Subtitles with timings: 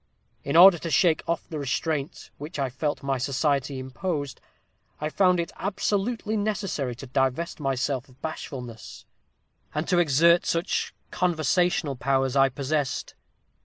[0.43, 4.41] In order to shake off the restraint which I felt my society imposed,
[4.99, 9.05] I found it absolutely necessary to divest myself of bashfulness,
[9.75, 13.13] and to exert such conversational powers as I possessed.